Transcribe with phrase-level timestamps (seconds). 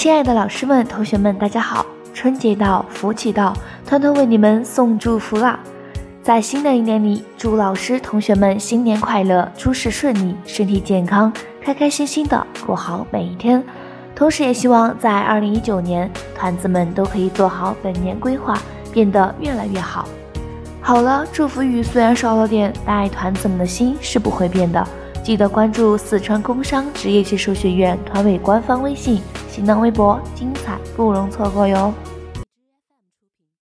[0.00, 1.84] 亲爱的老师们、同学们，大家好！
[2.14, 3.54] 春节到，福气到，
[3.84, 5.60] 团团为你们送祝福啦！
[6.22, 11.30] 在新的一年里，祝老师、同学们新年快乐，诸事顺利，身体健康，
[11.62, 13.62] 开开心心的过好每一天。
[14.16, 18.58] 同时，也希望在二零一九年，团子们都可以做好本年规划，
[18.90, 20.08] 变得越来越好。
[20.80, 24.82] 好了，祝福语虽然少了点，但爱团子们的心是不会变的。
[25.22, 31.92] 记得关注四川工商职业技术学院团委官方微信、新浪微博，精彩不容错过哟！